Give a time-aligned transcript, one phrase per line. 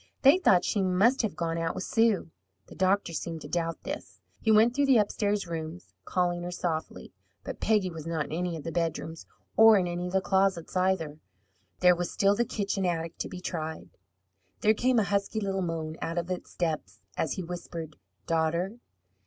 [0.23, 2.31] They thought she must have gone out with Sue.
[2.65, 4.19] The doctor seemed to doubt this.
[4.39, 7.13] He went through the upstairs rooms, calling her softly.
[7.43, 10.75] But Peggy was not in any of the bedrooms, or in any of the closets,
[10.75, 11.19] either.
[11.81, 13.91] There was still the kitchen attic to be tried.
[14.61, 17.95] There came a husky little moan out of its depths, as he whispered,
[18.25, 18.79] "Daughter!"